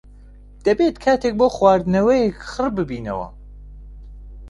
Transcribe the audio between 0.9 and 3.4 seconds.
کاتێک بۆ خواردنەوەیەک خڕببینەوە.